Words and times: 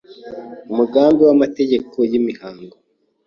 Umugambi 0.71 1.21
w’amategeko 1.27 1.95
y’imihango 2.11 2.75